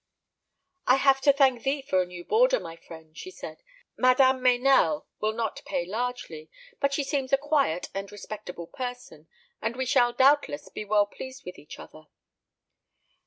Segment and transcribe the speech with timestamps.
[0.87, 3.61] "I have to thank thee for a new boarder, my friend," she said.
[3.95, 9.27] "Madame Meynell will not pay largely; but she seems a quiet and respectable person,
[9.61, 12.05] and we shall doubtless be well pleased with each other."